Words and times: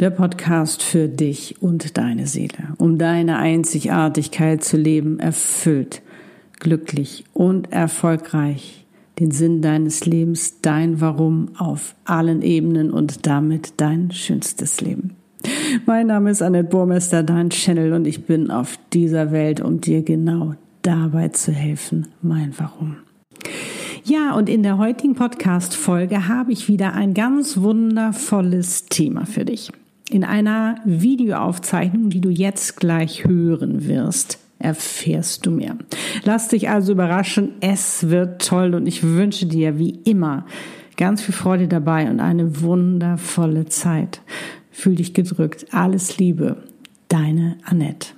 Der 0.00 0.08
Podcast 0.08 0.82
für 0.82 1.08
dich 1.08 1.56
und 1.60 1.98
deine 1.98 2.26
Seele, 2.26 2.72
um 2.78 2.96
deine 2.96 3.36
Einzigartigkeit 3.36 4.64
zu 4.64 4.78
leben, 4.78 5.20
erfüllt, 5.20 6.00
glücklich 6.58 7.24
und 7.34 7.70
erfolgreich, 7.70 8.86
den 9.18 9.30
Sinn 9.30 9.60
deines 9.60 10.06
Lebens, 10.06 10.62
dein 10.62 11.02
Warum 11.02 11.50
auf 11.58 11.94
allen 12.06 12.40
Ebenen 12.40 12.90
und 12.90 13.26
damit 13.26 13.74
dein 13.76 14.10
schönstes 14.10 14.80
Leben. 14.80 15.16
Mein 15.84 16.06
Name 16.06 16.30
ist 16.30 16.40
Annette 16.40 16.70
Burmester, 16.70 17.22
dein 17.22 17.50
Channel 17.50 17.92
und 17.92 18.06
ich 18.06 18.24
bin 18.24 18.50
auf 18.50 18.78
dieser 18.94 19.32
Welt, 19.32 19.60
um 19.60 19.82
dir 19.82 20.02
genau 20.02 20.54
dabei 20.80 21.28
zu 21.28 21.52
helfen, 21.52 22.08
mein 22.22 22.54
Warum. 22.56 22.96
Ja, 24.04 24.32
und 24.32 24.48
in 24.48 24.62
der 24.62 24.78
heutigen 24.78 25.14
Podcast-Folge 25.14 26.26
habe 26.26 26.52
ich 26.52 26.68
wieder 26.68 26.94
ein 26.94 27.12
ganz 27.12 27.58
wundervolles 27.58 28.86
Thema 28.86 29.26
für 29.26 29.44
dich. 29.44 29.70
In 30.10 30.24
einer 30.24 30.74
Videoaufzeichnung, 30.84 32.10
die 32.10 32.20
du 32.20 32.30
jetzt 32.30 32.78
gleich 32.78 33.24
hören 33.24 33.86
wirst, 33.86 34.40
erfährst 34.58 35.46
du 35.46 35.52
mehr. 35.52 35.76
Lass 36.24 36.48
dich 36.48 36.68
also 36.68 36.90
überraschen, 36.92 37.52
es 37.60 38.10
wird 38.10 38.44
toll 38.44 38.74
und 38.74 38.88
ich 38.88 39.04
wünsche 39.04 39.46
dir 39.46 39.78
wie 39.78 40.00
immer 40.04 40.46
ganz 40.96 41.22
viel 41.22 41.34
Freude 41.34 41.68
dabei 41.68 42.10
und 42.10 42.18
eine 42.18 42.60
wundervolle 42.60 43.66
Zeit. 43.66 44.20
Fühl 44.72 44.96
dich 44.96 45.14
gedrückt. 45.14 45.66
Alles 45.70 46.18
Liebe. 46.18 46.56
Deine 47.06 47.56
Annette. 47.64 48.08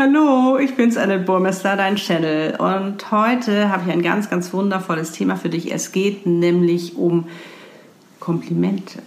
Hallo, 0.00 0.58
ich 0.58 0.76
bin's, 0.76 0.96
Annette 0.96 1.24
Burmester, 1.24 1.74
dein 1.74 1.96
Channel. 1.96 2.54
Und 2.60 3.10
heute 3.10 3.68
habe 3.68 3.82
ich 3.84 3.92
ein 3.92 4.00
ganz, 4.00 4.30
ganz 4.30 4.52
wundervolles 4.52 5.10
Thema 5.10 5.34
für 5.34 5.48
dich. 5.48 5.72
Es 5.72 5.90
geht 5.90 6.24
nämlich 6.24 6.94
um 6.94 7.24
Komplimente. 8.20 9.02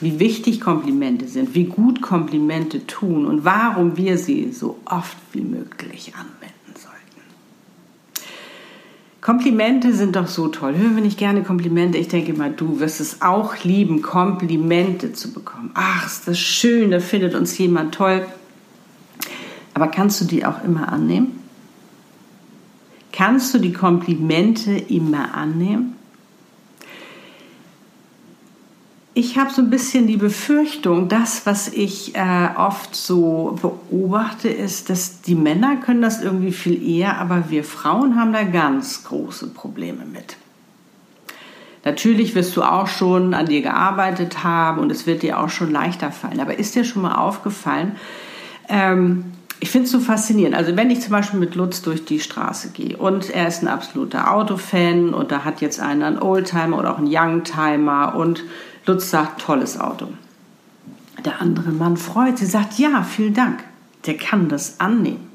Wie 0.00 0.18
wichtig 0.18 0.60
Komplimente 0.60 1.28
sind, 1.28 1.54
wie 1.54 1.66
gut 1.66 2.02
Komplimente 2.02 2.84
tun 2.88 3.26
und 3.26 3.44
warum 3.44 3.96
wir 3.96 4.18
sie 4.18 4.50
so 4.50 4.76
oft 4.86 5.16
wie 5.30 5.42
möglich 5.42 6.14
anwenden 6.16 6.74
sollten. 6.74 7.22
Komplimente 9.20 9.94
sind 9.94 10.16
doch 10.16 10.26
so 10.26 10.48
toll. 10.48 10.76
Hören 10.76 10.96
wir 10.96 11.02
nicht 11.04 11.16
gerne 11.16 11.44
Komplimente? 11.44 11.96
Ich 11.96 12.08
denke 12.08 12.34
mal, 12.34 12.50
du 12.50 12.80
wirst 12.80 13.00
es 13.00 13.22
auch 13.22 13.62
lieben, 13.62 14.02
Komplimente 14.02 15.12
zu 15.12 15.32
bekommen. 15.32 15.70
Ach, 15.74 16.06
ist 16.06 16.26
das 16.26 16.40
schön, 16.40 16.90
da 16.90 16.98
findet 16.98 17.36
uns 17.36 17.56
jemand 17.56 17.94
toll. 17.94 18.26
Aber 19.74 19.88
kannst 19.88 20.20
du 20.20 20.24
die 20.24 20.46
auch 20.46 20.62
immer 20.64 20.90
annehmen? 20.90 21.40
Kannst 23.12 23.52
du 23.54 23.58
die 23.58 23.72
Komplimente 23.72 24.72
immer 24.72 25.34
annehmen? 25.34 25.96
Ich 29.16 29.38
habe 29.38 29.52
so 29.52 29.62
ein 29.62 29.70
bisschen 29.70 30.08
die 30.08 30.16
Befürchtung, 30.16 31.08
das, 31.08 31.46
was 31.46 31.68
ich 31.68 32.16
äh, 32.16 32.48
oft 32.56 32.96
so 32.96 33.56
beobachte, 33.62 34.48
ist, 34.48 34.90
dass 34.90 35.20
die 35.20 35.36
Männer 35.36 35.76
können 35.76 36.02
das 36.02 36.20
irgendwie 36.20 36.50
viel 36.50 36.82
eher, 36.82 37.18
aber 37.18 37.48
wir 37.48 37.62
Frauen 37.62 38.18
haben 38.18 38.32
da 38.32 38.42
ganz 38.42 39.04
große 39.04 39.48
Probleme 39.48 40.04
mit. 40.04 40.36
Natürlich 41.84 42.34
wirst 42.34 42.56
du 42.56 42.62
auch 42.62 42.88
schon 42.88 43.34
an 43.34 43.46
dir 43.46 43.62
gearbeitet 43.62 44.42
haben 44.42 44.80
und 44.80 44.90
es 44.90 45.06
wird 45.06 45.22
dir 45.22 45.38
auch 45.38 45.50
schon 45.50 45.70
leichter 45.70 46.10
fallen. 46.10 46.40
Aber 46.40 46.58
ist 46.58 46.74
dir 46.74 46.82
schon 46.82 47.02
mal 47.02 47.14
aufgefallen, 47.14 47.94
ähm, 48.68 49.26
ich 49.64 49.70
finde 49.70 49.86
es 49.86 49.92
so 49.92 50.00
faszinierend. 50.00 50.54
Also 50.54 50.76
wenn 50.76 50.90
ich 50.90 51.00
zum 51.00 51.12
Beispiel 51.12 51.40
mit 51.40 51.54
Lutz 51.54 51.80
durch 51.80 52.04
die 52.04 52.20
Straße 52.20 52.72
gehe 52.72 52.98
und 52.98 53.30
er 53.30 53.48
ist 53.48 53.62
ein 53.62 53.68
absoluter 53.68 54.30
Autofan 54.30 55.14
und 55.14 55.32
da 55.32 55.42
hat 55.42 55.62
jetzt 55.62 55.80
einer 55.80 56.06
einen 56.06 56.18
Oldtimer 56.18 56.78
oder 56.78 56.92
auch 56.92 56.98
einen 56.98 57.08
Youngtimer 57.10 58.14
und 58.14 58.44
Lutz 58.84 59.08
sagt, 59.08 59.40
tolles 59.40 59.80
Auto. 59.80 60.08
Der 61.24 61.40
andere 61.40 61.70
Mann 61.70 61.96
freut 61.96 62.36
sich, 62.36 62.50
sagt, 62.50 62.78
ja, 62.78 63.04
vielen 63.04 63.32
Dank. 63.32 63.64
Der 64.04 64.18
kann 64.18 64.50
das 64.50 64.80
annehmen. 64.80 65.30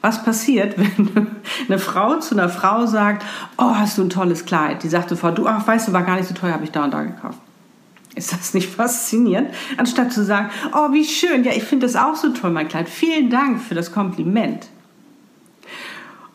Was 0.00 0.24
passiert, 0.24 0.76
wenn 0.76 1.28
eine 1.68 1.78
Frau 1.78 2.16
zu 2.16 2.34
einer 2.34 2.48
Frau 2.48 2.86
sagt, 2.86 3.24
oh, 3.58 3.76
hast 3.76 3.96
du 3.96 4.02
ein 4.02 4.10
tolles 4.10 4.44
Kleid? 4.44 4.82
Die 4.82 4.88
sagt 4.88 5.08
sofort, 5.08 5.38
du, 5.38 5.46
ach, 5.46 5.64
weißt 5.64 5.86
du, 5.86 5.92
war 5.92 6.02
gar 6.02 6.16
nicht 6.16 6.26
so 6.26 6.34
teuer, 6.34 6.54
habe 6.54 6.64
ich 6.64 6.72
da 6.72 6.82
und 6.82 6.92
da 6.92 7.04
gekauft. 7.04 7.38
Ist 8.20 8.32
das 8.34 8.52
nicht 8.52 8.68
faszinierend? 8.68 9.50
Anstatt 9.78 10.12
zu 10.12 10.22
sagen, 10.22 10.50
oh, 10.74 10.92
wie 10.92 11.04
schön, 11.04 11.42
ja, 11.42 11.52
ich 11.52 11.64
finde 11.64 11.86
das 11.86 11.96
auch 11.96 12.14
so 12.14 12.28
toll, 12.28 12.50
mein 12.50 12.68
Kleid. 12.68 12.88
Vielen 12.88 13.30
Dank 13.30 13.62
für 13.62 13.74
das 13.74 13.92
Kompliment. 13.92 14.66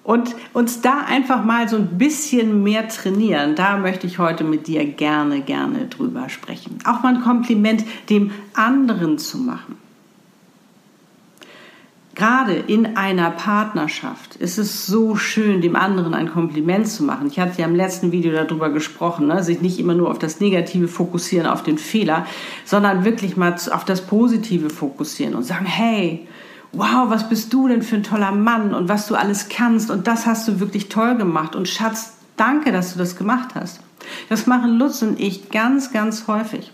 Und 0.04 0.36
uns 0.54 0.82
da 0.82 1.02
einfach 1.02 1.46
mal 1.46 1.70
so 1.70 1.78
ein 1.78 1.98
bisschen 1.98 2.64
mehr 2.64 2.88
trainieren, 2.88 3.56
da 3.56 3.78
möchte 3.78 4.08
ich 4.08 4.18
heute 4.18 4.44
mit 4.44 4.68
dir 4.68 4.86
gerne, 4.86 5.42
gerne 5.42 5.86
drüber 5.88 6.30
sprechen. 6.30 6.80
Auch 6.86 7.04
mal 7.04 7.16
ein 7.16 7.22
Kompliment 7.22 7.84
dem 8.10 8.32
anderen 8.54 9.20
zu 9.20 9.38
machen. 9.38 9.78
Gerade 12.16 12.54
in 12.54 12.96
einer 12.96 13.30
Partnerschaft 13.30 14.38
ist 14.38 14.58
es 14.58 14.88
so 14.88 15.18
schön, 15.18 15.60
dem 15.60 15.76
anderen 15.76 16.14
ein 16.14 16.32
Kompliment 16.32 16.88
zu 16.88 17.04
machen. 17.04 17.28
Ich 17.28 17.38
hatte 17.42 17.62
ja 17.62 17.68
im 17.68 17.76
letzten 17.76 18.14
Video 18.14 18.32
darüber 18.32 18.70
gesprochen, 18.70 19.28
ne? 19.28 19.44
sich 19.44 19.60
nicht 19.60 19.80
immer 19.80 19.96
nur 19.96 20.10
auf 20.10 20.18
das 20.18 20.40
Negative 20.40 20.88
fokussieren, 20.88 21.46
auf 21.46 21.62
den 21.62 21.78
Fehler, 21.78 22.26
sondern 22.64 23.04
wirklich 23.04 23.36
mal 23.36 23.54
auf 23.70 23.84
das 23.84 24.08
Positive 24.08 24.70
fokussieren 24.70 25.36
und 25.36 25.44
sagen, 25.44 25.66
hey, 25.66 26.26
wow, 26.72 27.10
was 27.10 27.28
bist 27.28 27.52
du 27.52 27.68
denn 27.68 27.82
für 27.82 27.98
ein 27.98 28.04
toller 28.04 28.32
Mann 28.32 28.74
und 28.74 28.88
was 28.88 29.08
du 29.08 29.16
alles 29.16 29.50
kannst 29.50 29.92
und 29.92 30.08
das 30.08 30.26
hast 30.26 30.48
du 30.48 30.62
wirklich 30.62 30.88
toll 30.88 31.18
gemacht 31.18 31.54
und 31.54 31.68
Schatz, 31.68 32.14
danke, 32.38 32.72
dass 32.72 32.94
du 32.94 33.00
das 33.00 33.18
gemacht 33.18 33.56
hast. 33.56 33.82
Das 34.30 34.48
machen 34.48 34.78
Lutz 34.78 35.02
und 35.02 35.20
ich 35.20 35.50
ganz, 35.50 35.92
ganz 35.92 36.28
häufig 36.28 36.72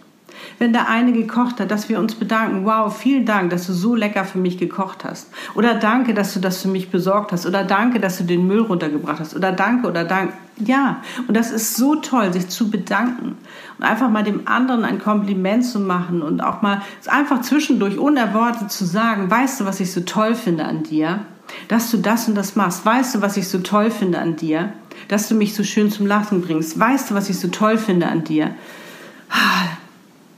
wenn 0.62 0.74
der 0.74 0.88
eine 0.88 1.12
gekocht 1.12 1.60
hat, 1.60 1.72
dass 1.72 1.90
wir 1.90 1.98
uns 1.98 2.14
bedanken, 2.14 2.66
wow, 2.66 2.96
vielen 2.96 3.26
Dank, 3.26 3.50
dass 3.50 3.66
du 3.66 3.74
so 3.74 3.96
lecker 3.96 4.26
für 4.26 4.38
mich 4.38 4.60
gekocht 4.60 5.04
hast. 5.04 5.32
Oder 5.56 5.74
danke, 5.74 6.14
dass 6.14 6.36
du 6.36 6.40
das 6.40 6.62
für 6.62 6.68
mich 6.68 6.92
besorgt 6.92 7.32
hast. 7.32 7.48
Oder 7.48 7.64
danke, 7.64 8.00
dass 8.00 8.20
du 8.20 8.26
den 8.26 8.46
Müll 8.46 8.62
runtergebracht 8.62 9.20
hast. 9.20 9.36
Oder 9.36 9.54
danke 9.54 9.88
oder 9.88 10.04
danke. 10.04 10.34
Ja, 10.58 11.02
und 11.28 11.36
das 11.36 11.50
ist 11.50 11.78
so 11.78 11.96
toll, 11.96 12.32
sich 12.32 12.50
zu 12.50 12.70
bedanken 12.70 13.38
und 13.80 13.84
einfach 13.84 14.12
mal 14.12 14.24
dem 14.24 14.48
anderen 14.48 14.86
ein 14.86 15.00
Kompliment 15.00 15.66
zu 15.66 15.80
machen 15.80 16.22
und 16.22 16.42
auch 16.42 16.62
mal 16.62 16.84
einfach 17.08 17.42
zwischendurch 17.42 17.98
unerwartet 17.98 18.72
zu 18.72 18.86
sagen, 18.86 19.32
weißt 19.32 19.62
du, 19.62 19.66
was 19.66 19.80
ich 19.80 19.92
so 19.92 20.02
toll 20.02 20.36
finde 20.36 20.66
an 20.66 20.84
dir? 20.84 21.22
Dass 21.70 21.90
du 21.90 21.98
das 21.98 22.28
und 22.28 22.36
das 22.36 22.56
machst. 22.56 22.86
Weißt 22.86 23.16
du, 23.16 23.22
was 23.24 23.36
ich 23.36 23.48
so 23.48 23.58
toll 23.58 23.90
finde 23.90 24.20
an 24.20 24.36
dir? 24.36 24.74
Dass 25.08 25.28
du 25.28 25.34
mich 25.34 25.56
so 25.56 25.64
schön 25.64 25.90
zum 25.90 26.06
Lachen 26.06 26.44
bringst. 26.44 26.80
Weißt 26.80 27.10
du, 27.10 27.16
was 27.16 27.30
ich 27.30 27.40
so 27.40 27.48
toll 27.48 27.80
finde 27.80 28.08
an 28.08 28.24
dir? 28.24 28.54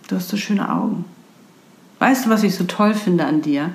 Du 0.07 0.15
hast 0.15 0.29
so 0.29 0.37
schöne 0.37 0.69
Augen. 0.69 1.05
Weißt 1.99 2.25
du, 2.25 2.29
was 2.29 2.43
ich 2.43 2.55
so 2.55 2.65
toll 2.65 2.93
finde 2.93 3.25
an 3.25 3.41
dir? 3.41 3.71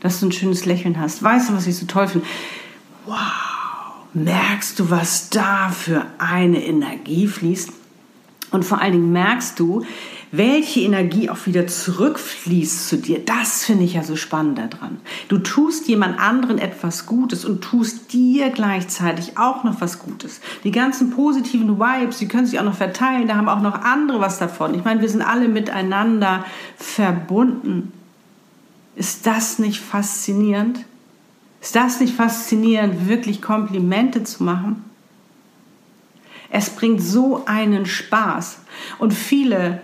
Dass 0.00 0.20
du 0.20 0.26
ein 0.26 0.32
schönes 0.32 0.64
Lächeln 0.64 1.00
hast. 1.00 1.22
Weißt 1.22 1.50
du, 1.50 1.54
was 1.54 1.66
ich 1.66 1.76
so 1.76 1.86
toll 1.86 2.08
finde? 2.08 2.26
Wow. 3.06 3.16
Merkst 4.14 4.78
du, 4.78 4.90
was 4.90 5.30
da 5.30 5.70
für 5.70 6.06
eine 6.18 6.64
Energie 6.64 7.26
fließt? 7.26 7.70
Und 8.50 8.64
vor 8.64 8.80
allen 8.80 8.92
Dingen 8.92 9.12
merkst 9.12 9.58
du, 9.58 9.84
welche 10.34 10.80
Energie 10.80 11.28
auch 11.28 11.44
wieder 11.44 11.66
zurückfließt 11.66 12.88
zu 12.88 12.96
dir. 12.96 13.18
Das 13.22 13.66
finde 13.66 13.84
ich 13.84 13.92
ja 13.92 14.02
so 14.02 14.16
spannend 14.16 14.58
daran. 14.58 14.98
Du 15.28 15.36
tust 15.36 15.88
jemand 15.88 16.18
anderen 16.18 16.58
etwas 16.58 17.04
Gutes 17.04 17.44
und 17.44 17.62
tust 17.62 18.14
dir 18.14 18.48
gleichzeitig 18.48 19.36
auch 19.36 19.62
noch 19.62 19.82
was 19.82 19.98
Gutes. 19.98 20.40
Die 20.64 20.70
ganzen 20.70 21.10
positiven 21.10 21.78
Vibes, 21.78 22.16
die 22.16 22.28
können 22.28 22.46
sich 22.46 22.58
auch 22.58 22.64
noch 22.64 22.76
verteilen. 22.76 23.28
Da 23.28 23.36
haben 23.36 23.50
auch 23.50 23.60
noch 23.60 23.82
andere 23.82 24.20
was 24.20 24.38
davon. 24.38 24.74
Ich 24.74 24.84
meine, 24.84 25.02
wir 25.02 25.08
sind 25.10 25.20
alle 25.20 25.48
miteinander 25.48 26.46
verbunden. 26.78 27.92
Ist 28.96 29.26
das 29.26 29.58
nicht 29.58 29.80
faszinierend? 29.80 30.86
Ist 31.60 31.76
das 31.76 32.00
nicht 32.00 32.16
faszinierend, 32.16 33.06
wirklich 33.06 33.42
Komplimente 33.42 34.24
zu 34.24 34.44
machen? 34.44 34.82
Es 36.48 36.70
bringt 36.70 37.02
so 37.02 37.44
einen 37.44 37.84
Spaß. 37.84 38.60
Und 38.98 39.12
viele 39.12 39.82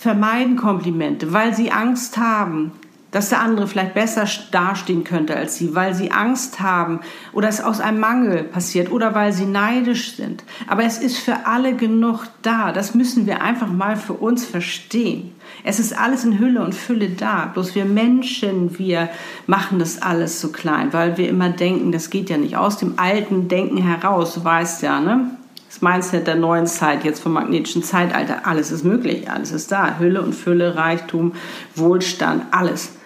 vermeiden 0.00 0.56
Komplimente, 0.56 1.34
weil 1.34 1.54
sie 1.54 1.70
Angst 1.70 2.16
haben, 2.16 2.72
dass 3.10 3.28
der 3.28 3.40
andere 3.40 3.66
vielleicht 3.66 3.92
besser 3.92 4.24
dastehen 4.50 5.04
könnte 5.04 5.36
als 5.36 5.56
sie, 5.56 5.74
weil 5.74 5.92
sie 5.92 6.10
Angst 6.10 6.60
haben 6.60 7.00
oder 7.34 7.48
es 7.48 7.60
aus 7.60 7.80
einem 7.80 8.00
Mangel 8.00 8.44
passiert 8.44 8.90
oder 8.90 9.14
weil 9.14 9.34
sie 9.34 9.44
neidisch 9.44 10.16
sind. 10.16 10.42
Aber 10.68 10.84
es 10.84 10.96
ist 10.96 11.18
für 11.18 11.44
alle 11.44 11.74
genug 11.74 12.24
da. 12.40 12.72
Das 12.72 12.94
müssen 12.94 13.26
wir 13.26 13.42
einfach 13.42 13.70
mal 13.70 13.96
für 13.96 14.14
uns 14.14 14.46
verstehen. 14.46 15.32
Es 15.64 15.78
ist 15.78 15.98
alles 15.98 16.24
in 16.24 16.38
Hülle 16.38 16.62
und 16.62 16.74
Fülle 16.74 17.10
da. 17.10 17.50
Bloß 17.52 17.74
wir 17.74 17.84
Menschen, 17.84 18.78
wir 18.78 19.10
machen 19.46 19.80
das 19.80 20.00
alles 20.00 20.40
so 20.40 20.50
klein, 20.50 20.94
weil 20.94 21.18
wir 21.18 21.28
immer 21.28 21.50
denken, 21.50 21.92
das 21.92 22.08
geht 22.08 22.30
ja 22.30 22.38
nicht 22.38 22.56
aus 22.56 22.78
dem 22.78 22.94
alten 22.98 23.48
Denken 23.48 23.76
heraus. 23.76 24.32
Du 24.32 24.42
weißt 24.44 24.82
ja, 24.82 24.98
ne? 24.98 25.32
Das 25.70 25.82
Mindset 25.82 26.26
der 26.26 26.34
neuen 26.34 26.66
Zeit, 26.66 27.04
jetzt 27.04 27.22
vom 27.22 27.32
magnetischen 27.32 27.84
Zeitalter. 27.84 28.44
Alles 28.44 28.72
ist 28.72 28.82
möglich, 28.82 29.30
alles 29.30 29.52
ist 29.52 29.70
da. 29.70 30.00
Hülle 30.00 30.20
und 30.20 30.34
Fülle, 30.34 30.74
Reichtum, 30.74 31.34
Wohlstand, 31.76 32.42
alles. 32.50 32.96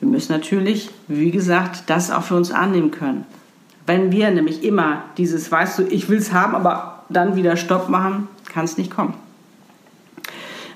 Wir 0.00 0.08
müssen 0.08 0.32
natürlich, 0.32 0.88
wie 1.06 1.30
gesagt, 1.30 1.90
das 1.90 2.10
auch 2.10 2.22
für 2.22 2.34
uns 2.34 2.50
annehmen 2.50 2.90
können. 2.90 3.26
Wenn 3.84 4.10
wir 4.10 4.30
nämlich 4.30 4.64
immer 4.64 5.04
dieses, 5.18 5.52
weißt 5.52 5.80
du, 5.80 5.82
ich 5.82 6.08
will 6.08 6.16
es 6.16 6.32
haben, 6.32 6.54
aber 6.54 7.04
dann 7.10 7.36
wieder 7.36 7.58
Stopp 7.58 7.90
machen, 7.90 8.28
kann 8.50 8.64
es 8.64 8.78
nicht 8.78 8.90
kommen. 8.90 9.12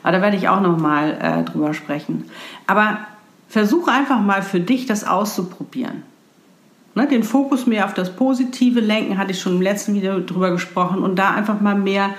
Aber 0.02 0.12
da 0.12 0.20
werde 0.20 0.36
ich 0.36 0.50
auch 0.50 0.60
noch 0.60 0.76
mal 0.78 1.12
äh, 1.18 1.50
drüber 1.50 1.72
sprechen. 1.72 2.28
Aber 2.66 2.98
versuche 3.48 3.90
einfach 3.90 4.20
mal 4.20 4.42
für 4.42 4.60
dich 4.60 4.84
das 4.84 5.04
auszuprobieren. 5.04 6.02
Ne, 6.96 7.08
den 7.08 7.24
Fokus 7.24 7.66
mehr 7.66 7.86
auf 7.86 7.94
das 7.94 8.14
Positive 8.14 8.78
lenken, 8.78 9.18
hatte 9.18 9.32
ich 9.32 9.40
schon 9.40 9.56
im 9.56 9.62
letzten 9.62 9.94
Video 9.94 10.20
drüber 10.20 10.52
gesprochen 10.52 11.02
und 11.02 11.16
da 11.16 11.30
einfach 11.30 11.60
mal 11.60 11.74
mehr 11.74 12.10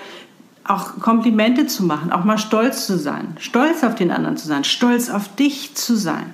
auch 0.65 0.99
Komplimente 0.99 1.67
zu 1.67 1.83
machen, 1.85 2.11
auch 2.11 2.23
mal 2.23 2.37
stolz 2.37 2.85
zu 2.85 2.97
sein, 2.97 3.37
stolz 3.39 3.83
auf 3.83 3.95
den 3.95 4.11
anderen 4.11 4.35
zu 4.35 4.47
sein, 4.47 4.63
stolz 4.63 5.09
auf 5.09 5.33
dich 5.35 5.75
zu 5.75 5.95
sein. 5.95 6.33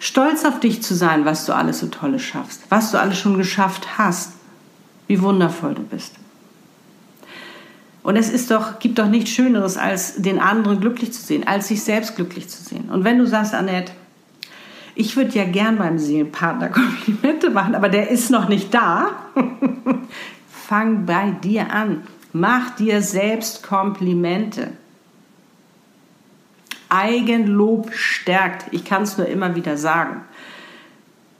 Stolz 0.00 0.44
auf 0.44 0.60
dich 0.60 0.82
zu 0.82 0.94
sein, 0.94 1.24
was 1.24 1.44
du 1.44 1.52
alles 1.52 1.80
so 1.80 1.88
Tolles 1.88 2.22
schaffst, 2.22 2.62
was 2.68 2.92
du 2.92 3.00
alles 3.00 3.18
schon 3.18 3.36
geschafft 3.36 3.98
hast, 3.98 4.32
wie 5.08 5.20
wundervoll 5.20 5.74
du 5.74 5.82
bist. 5.82 6.14
Und 8.04 8.16
es 8.16 8.30
ist 8.30 8.50
doch, 8.50 8.78
gibt 8.78 8.98
doch 8.98 9.08
nichts 9.08 9.30
Schöneres, 9.30 9.76
als 9.76 10.14
den 10.14 10.38
anderen 10.38 10.80
glücklich 10.80 11.12
zu 11.12 11.20
sehen, 11.20 11.46
als 11.46 11.68
sich 11.68 11.82
selbst 11.82 12.16
glücklich 12.16 12.48
zu 12.48 12.62
sehen. 12.62 12.88
Und 12.90 13.04
wenn 13.04 13.18
du 13.18 13.26
sagst, 13.26 13.54
Annette, 13.54 13.92
ich 14.98 15.16
würde 15.16 15.30
ja 15.30 15.44
gern 15.44 15.78
meinem 15.78 15.98
Seelenpartner 16.00 16.70
Komplimente 16.70 17.50
machen, 17.50 17.76
aber 17.76 17.88
der 17.88 18.10
ist 18.10 18.30
noch 18.30 18.48
nicht 18.48 18.74
da, 18.74 19.12
fang 20.48 21.06
bei 21.06 21.30
dir 21.30 21.72
an. 21.72 22.02
Mach 22.32 22.70
dir 22.70 23.00
selbst 23.00 23.62
Komplimente. 23.62 24.72
Eigenlob 26.88 27.92
stärkt. 27.94 28.72
Ich 28.72 28.84
kann 28.84 29.04
es 29.04 29.16
nur 29.16 29.28
immer 29.28 29.54
wieder 29.54 29.76
sagen. 29.76 30.22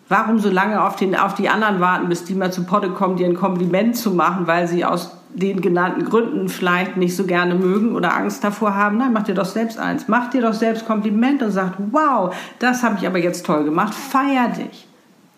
Warum 0.09 0.39
so 0.39 0.49
lange 0.49 0.83
auf, 0.83 0.97
den, 0.97 1.15
auf 1.15 1.35
die 1.35 1.49
anderen 1.49 1.81
warten, 1.81 2.09
bis 2.09 2.25
die 2.25 2.35
mal 2.35 2.53
zu 2.53 2.65
Potte 2.65 2.91
kommen, 2.91 3.17
dir 3.17 3.27
ein 3.27 3.35
Kompliment 3.35 3.97
zu 3.97 4.13
machen, 4.13 4.47
weil 4.47 4.67
sie 4.67 4.85
aus 4.85 5.13
den 5.35 5.61
genannten 5.61 6.05
Gründen 6.05 6.49
vielleicht 6.49 6.97
nicht 6.97 7.15
so 7.15 7.25
gerne 7.25 7.55
mögen 7.55 7.95
oder 7.95 8.17
Angst 8.17 8.43
davor 8.43 8.75
haben? 8.75 8.97
Nein, 8.97 9.13
mach 9.13 9.25
dir 9.25 9.35
doch 9.35 9.45
selbst 9.45 9.79
eins. 9.79 10.09
Mach 10.09 10.31
dir 10.31 10.41
doch 10.41 10.55
selbst 10.55 10.87
Kompliment 10.87 11.43
und 11.43 11.51
sag, 11.51 11.75
wow, 11.91 12.35
das 12.59 12.83
habe 12.83 12.97
ich 12.99 13.07
aber 13.07 13.19
jetzt 13.19 13.45
toll 13.45 13.65
gemacht. 13.65 13.95
Feier 13.95 14.49
dich. 14.49 14.87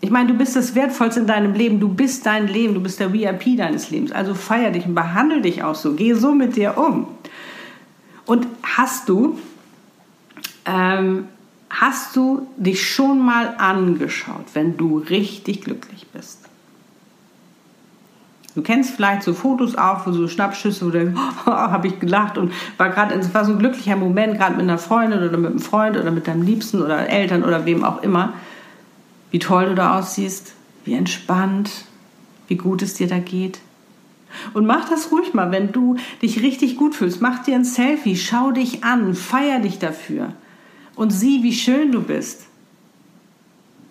Ich 0.02 0.10
meine, 0.10 0.28
du 0.28 0.34
bist 0.34 0.54
das 0.54 0.74
Wertvollste 0.74 1.20
in 1.20 1.26
deinem 1.26 1.52
Leben. 1.52 1.80
Du 1.80 1.88
bist 1.88 2.24
dein 2.24 2.46
Leben. 2.46 2.74
Du 2.74 2.80
bist 2.80 3.00
der 3.00 3.12
VIP 3.12 3.56
deines 3.58 3.90
Lebens. 3.90 4.12
Also 4.12 4.34
feier 4.34 4.70
dich 4.70 4.86
und 4.86 4.94
behandle 4.94 5.40
dich 5.42 5.62
auch 5.64 5.74
so. 5.74 5.94
Geh 5.94 6.14
so 6.14 6.32
mit 6.32 6.56
dir 6.56 6.78
um. 6.78 7.08
Und 8.24 8.46
hast 8.62 9.08
du 9.08 9.38
ähm, 10.64 11.24
hast 11.70 12.16
du 12.16 12.48
dich 12.56 12.90
schon 12.90 13.24
mal 13.24 13.54
angeschaut, 13.56 14.44
wenn 14.54 14.76
du 14.76 14.98
richtig 14.98 15.62
glücklich 15.62 16.06
bist? 16.12 16.40
Du 18.56 18.62
kennst 18.62 18.90
vielleicht 18.90 19.22
so 19.22 19.32
Fotos 19.32 19.76
auch, 19.76 20.04
wo 20.04 20.10
so 20.10 20.26
Schnappschüsse, 20.26 20.90
du 20.90 21.14
oh, 21.46 21.50
habe 21.50 21.86
ich 21.86 22.00
gelacht 22.00 22.36
und 22.36 22.52
war 22.78 22.90
gerade, 22.90 23.14
es 23.14 23.32
so 23.32 23.52
ein 23.52 23.58
glücklicher 23.60 23.94
Moment, 23.94 24.36
gerade 24.36 24.56
mit 24.56 24.62
einer 24.62 24.78
Freundin 24.78 25.20
oder 25.20 25.38
mit 25.38 25.50
einem 25.50 25.60
Freund 25.60 25.96
oder 25.96 26.10
mit 26.10 26.26
deinem 26.26 26.42
Liebsten 26.42 26.82
oder 26.82 27.08
Eltern 27.08 27.44
oder 27.44 27.64
wem 27.64 27.84
auch 27.84 28.02
immer. 28.02 28.32
Wie 29.30 29.38
toll 29.38 29.66
du 29.66 29.74
da 29.76 29.96
aussiehst, 29.96 30.54
wie 30.84 30.94
entspannt, 30.94 31.70
wie 32.48 32.56
gut 32.56 32.82
es 32.82 32.94
dir 32.94 33.06
da 33.06 33.18
geht. 33.18 33.60
Und 34.52 34.66
mach 34.66 34.88
das 34.88 35.12
ruhig 35.12 35.32
mal, 35.32 35.52
wenn 35.52 35.70
du 35.70 35.96
dich 36.20 36.42
richtig 36.42 36.76
gut 36.76 36.96
fühlst. 36.96 37.20
Mach 37.20 37.44
dir 37.44 37.54
ein 37.54 37.64
Selfie, 37.64 38.16
schau 38.16 38.50
dich 38.50 38.82
an, 38.82 39.14
feier 39.14 39.60
dich 39.60 39.78
dafür 39.78 40.32
und 41.00 41.08
sieh, 41.12 41.42
wie 41.42 41.54
schön 41.54 41.92
du 41.92 42.02
bist. 42.02 42.42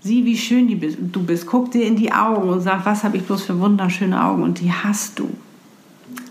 Sieh, 0.02 0.26
wie 0.26 0.38
schön 0.38 0.68
du 1.12 1.24
bist. 1.24 1.48
Guck 1.48 1.72
dir 1.72 1.84
in 1.84 1.96
die 1.96 2.12
Augen 2.12 2.48
und 2.48 2.62
sag, 2.62 2.86
was 2.86 3.04
habe 3.04 3.18
ich 3.18 3.24
bloß 3.24 3.46
für 3.46 3.60
wunderschöne 3.60 4.24
Augen. 4.24 4.44
Und 4.44 4.60
die 4.60 4.72
hast 4.72 5.18
du. 5.18 5.28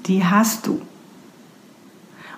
Die 0.07 0.25
hast 0.25 0.69
du. 0.69 0.75
Und 0.75 0.83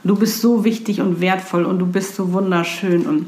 du 0.05 0.17
bist 0.17 0.41
so 0.41 0.65
wichtig 0.65 1.03
und 1.03 1.21
wertvoll 1.21 1.67
und 1.67 1.81
du 1.81 1.87
bist 1.87 2.17
so 2.17 2.33
wunderschön 2.33 3.07
und 3.07 3.27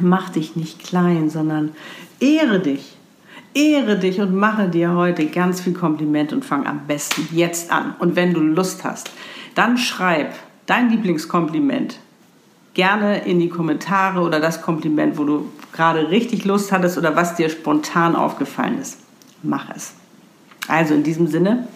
mach 0.00 0.30
dich 0.30 0.56
nicht 0.56 0.82
klein, 0.82 1.30
sondern 1.30 1.70
ehre 2.18 2.58
dich. 2.58 2.96
Ehre 3.54 3.96
dich 3.96 4.20
und 4.20 4.34
mache 4.34 4.68
dir 4.68 4.94
heute 4.94 5.26
ganz 5.26 5.60
viel 5.60 5.74
Kompliment 5.74 6.32
und 6.32 6.44
fang 6.44 6.66
am 6.66 6.88
besten 6.88 7.28
jetzt 7.30 7.70
an. 7.70 7.94
Und 8.00 8.16
wenn 8.16 8.34
du 8.34 8.40
Lust 8.40 8.82
hast, 8.82 9.12
dann 9.54 9.78
schreib 9.78 10.34
dein 10.66 10.90
Lieblingskompliment 10.90 12.00
gerne 12.74 13.24
in 13.24 13.38
die 13.40 13.48
Kommentare 13.48 14.20
oder 14.20 14.40
das 14.40 14.62
Kompliment, 14.62 15.18
wo 15.18 15.24
du 15.24 15.48
gerade 15.72 16.10
richtig 16.10 16.44
Lust 16.44 16.72
hattest 16.72 16.98
oder 16.98 17.16
was 17.16 17.34
dir 17.34 17.48
spontan 17.48 18.16
aufgefallen 18.16 18.78
ist. 18.78 18.98
Mach 19.42 19.68
es. 19.74 19.94
Also 20.68 20.94
in 20.94 21.02
diesem 21.02 21.26
Sinne, 21.26 21.68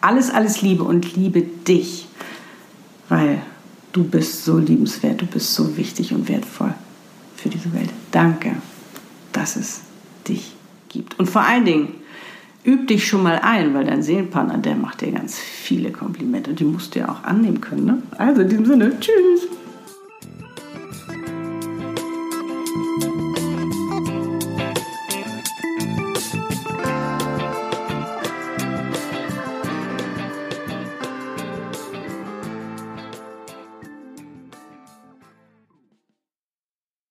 alles, 0.00 0.30
alles 0.30 0.62
Liebe 0.62 0.84
und 0.84 1.14
liebe 1.14 1.42
dich, 1.42 2.08
weil 3.08 3.42
du 3.92 4.04
bist 4.04 4.44
so 4.44 4.58
liebenswert, 4.58 5.20
du 5.20 5.26
bist 5.26 5.54
so 5.54 5.76
wichtig 5.76 6.12
und 6.12 6.28
wertvoll 6.28 6.74
für 7.36 7.48
diese 7.48 7.72
Welt. 7.72 7.90
Danke, 8.10 8.56
dass 9.32 9.56
es 9.56 9.82
dich 10.26 10.54
gibt. 10.88 11.18
Und 11.18 11.28
vor 11.30 11.42
allen 11.42 11.64
Dingen, 11.64 11.94
üb 12.64 12.88
dich 12.88 13.06
schon 13.06 13.22
mal 13.22 13.38
ein, 13.42 13.74
weil 13.74 13.84
dein 13.84 14.02
Seelenpartner, 14.02 14.58
der 14.58 14.74
macht 14.74 15.00
dir 15.00 15.12
ganz 15.12 15.38
viele 15.38 15.92
Komplimente 15.92 16.50
und 16.50 16.58
die 16.58 16.64
musst 16.64 16.94
du 16.94 17.00
ja 17.00 17.08
auch 17.08 17.22
annehmen 17.22 17.60
können. 17.60 17.84
Ne? 17.84 18.02
Also 18.18 18.42
in 18.42 18.48
diesem 18.48 18.66
Sinne, 18.66 18.98
tschüss. 18.98 19.46